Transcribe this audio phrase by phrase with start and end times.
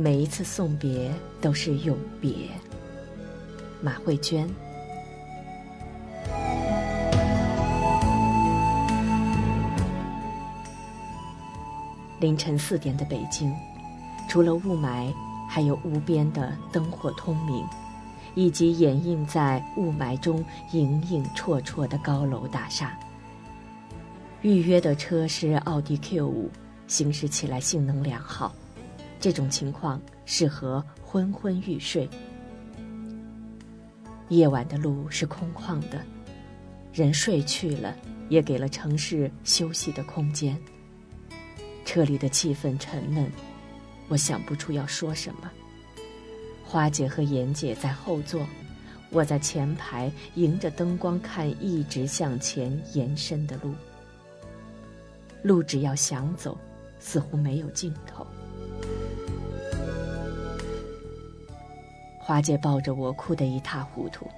[0.00, 2.32] 每一次送别都是永别。
[3.82, 4.48] 马慧娟。
[12.20, 13.52] 凌晨四点的北京，
[14.28, 15.12] 除了雾霾，
[15.48, 17.66] 还有无边的灯火通明，
[18.36, 22.96] 以及掩映在雾霾中影影绰绰的高楼大厦。
[24.42, 26.48] 预约的车是奥迪 Q 五，
[26.86, 28.54] 行驶起来性能良好。
[29.20, 32.08] 这种情况适合昏昏欲睡。
[34.28, 36.04] 夜晚的路是空旷的，
[36.92, 37.96] 人睡去了，
[38.28, 40.56] 也给了城市休息的空间。
[41.84, 43.32] 车里的气氛沉闷，
[44.08, 45.50] 我想不出要说什么。
[46.62, 48.46] 花姐和妍姐在后座，
[49.10, 53.74] 我在前排，迎着灯光看一直向前延伸的路。
[55.42, 56.58] 路只要想走，
[57.00, 58.26] 似乎没有尽头。
[62.28, 64.28] 花姐抱着我，哭得一塌糊涂。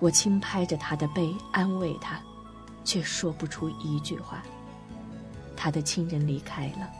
[0.00, 2.20] 我轻拍着她的背，安慰她，
[2.82, 4.42] 却说不出一句话。
[5.56, 6.90] 她的亲人离开了，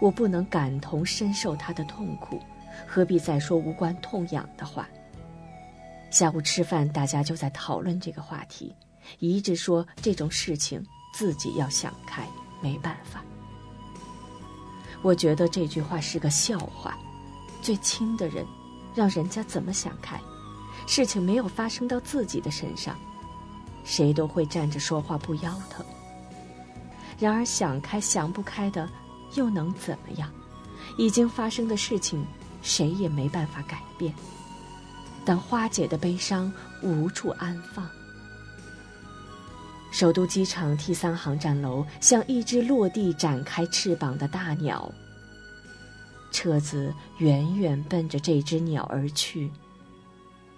[0.00, 2.42] 我不能感同身受她的痛苦，
[2.84, 4.88] 何必再说无关痛痒的话？
[6.10, 8.74] 下午吃饭，大家就在讨论这个话题，
[9.20, 10.84] 一致说这种事情
[11.14, 12.26] 自己要想开，
[12.60, 13.22] 没办法。
[15.00, 16.98] 我觉得这句话是个笑话，
[17.62, 18.44] 最亲的人。
[18.96, 20.18] 让人家怎么想开？
[20.86, 22.96] 事情没有发生到自己的身上，
[23.84, 25.84] 谁都会站着说话不腰疼。
[27.18, 28.88] 然而想开想不开的，
[29.34, 30.30] 又能怎么样？
[30.96, 32.24] 已经发生的事情，
[32.62, 34.14] 谁也没办法改变。
[35.24, 37.86] 但花姐的悲伤无处安放。
[39.90, 44.92] 首都机场 T 三航站楼像一只落地展开翅膀的大鸟。
[46.30, 49.50] 车子远远奔着这只鸟而去。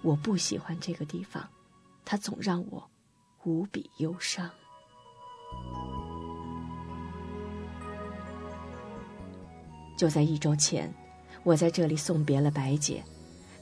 [0.02, 1.48] 我不喜欢这个地方，
[2.04, 2.88] 它总让我
[3.44, 4.50] 无比忧伤。
[9.96, 10.92] 就在一周前，
[11.42, 13.02] 我在这里送别了白姐，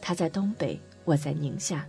[0.00, 1.86] 她在东北，我在宁夏。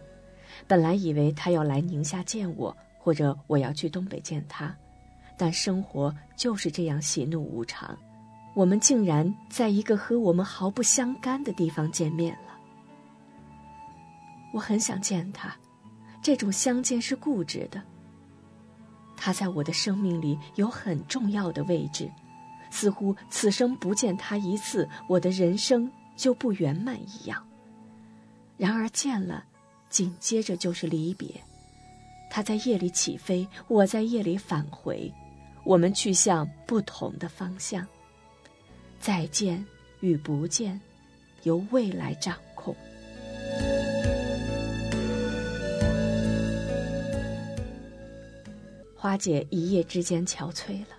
[0.65, 4.73] 本来以为她要来宁夏见我，或者我要去东北见她，
[5.37, 7.97] 但生活就是这样喜怒无常。
[8.57, 12.57] 我们竟然在一个和我们毫不相干的地方见面了。
[14.51, 15.55] 我很想见他，
[16.23, 17.79] 这种相见是固执的。
[19.15, 22.09] 他在我的生命里有很重要的位置，
[22.71, 27.45] 似乎此生不见他一次，我的人生就不圆满一样。
[28.57, 29.45] 然而见了，
[29.87, 31.29] 紧接着就是离别。
[32.27, 35.13] 他在夜里起飞，我在夜里返回，
[35.63, 37.85] 我们去向不同的方向。
[38.99, 39.65] 再见
[40.01, 40.79] 与不见，
[41.43, 42.75] 由未来掌控。
[48.95, 50.95] 花姐一夜之间憔悴了，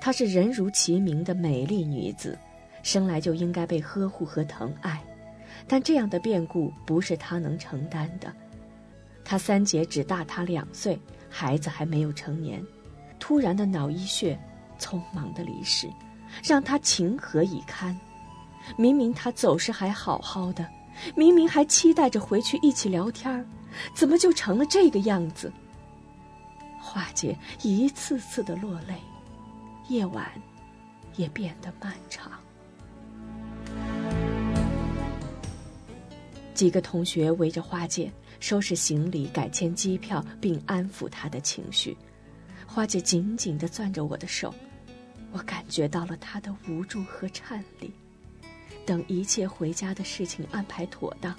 [0.00, 2.36] 她是人如其名的美丽女子，
[2.82, 5.02] 生来就应该被呵护和疼爱，
[5.66, 8.30] 但这样的变故不是她能承担的。
[9.24, 10.98] 她三姐只大她两岁，
[11.30, 12.62] 孩子还没有成年，
[13.18, 14.38] 突然的脑溢血，
[14.78, 15.88] 匆忙的离世。
[16.42, 17.98] 让他情何以堪？
[18.76, 20.64] 明明他走时还好好的，
[21.16, 23.44] 明明还期待着回去一起聊天儿
[23.94, 25.52] 怎么就成了这个样子？
[26.78, 28.94] 花姐一次次的落泪，
[29.88, 30.30] 夜晚
[31.16, 32.32] 也变得漫长。
[36.54, 41.96] 几个同学围着花姐收拾行李、改签机票，并安抚她的情绪。
[42.66, 44.54] 花姐紧紧的攥着我的手。
[45.32, 47.90] 我感觉到了他的无助和颤栗。
[48.84, 51.34] 等一切回家的事情安排妥当，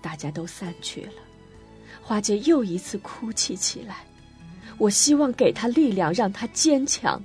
[0.00, 1.14] 大家都散去了，
[2.00, 4.04] 花姐又一次哭泣起来。
[4.78, 7.20] 我希望给她力量，让她坚强，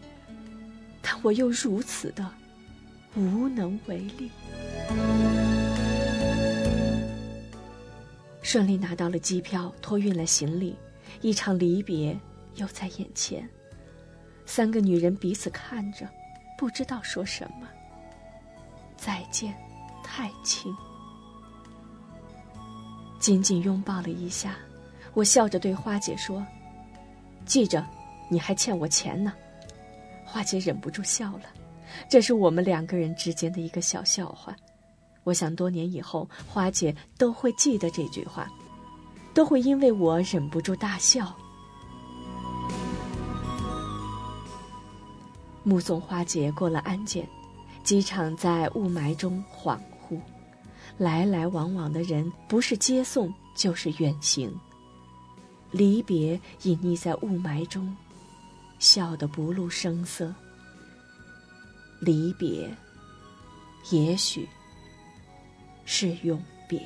[1.01, 2.27] 但我又如此的
[3.15, 4.31] 无能为力。
[8.41, 10.75] 顺利拿到了机票，托运了行李，
[11.21, 12.19] 一场离别
[12.55, 13.47] 又在眼前。
[14.45, 16.07] 三个女人彼此看着，
[16.57, 17.67] 不知道说什么。
[18.97, 19.53] 再见，
[20.03, 20.73] 太亲。
[23.19, 24.57] 紧紧拥抱了一下，
[25.13, 26.45] 我笑着对花姐说
[27.45, 27.85] ：“记着，
[28.29, 29.33] 你还欠我钱呢。”
[30.25, 31.43] 花姐忍不住笑了，
[32.09, 34.55] 这是我们两个人之间的一个小笑话。
[35.23, 38.47] 我想多年以后，花姐都会记得这句话，
[39.33, 41.33] 都会因为我忍不住大笑。
[45.63, 47.27] 目送花姐过了安检，
[47.83, 50.19] 机场在雾霾中恍惚
[50.97, 54.53] 来来往往的人，不是接送就是远行。
[55.71, 57.95] 离别隐匿在雾霾中，
[58.77, 60.33] 笑得不露声色。
[61.99, 62.69] 离别，
[63.89, 64.47] 也许
[65.85, 66.79] 是永别。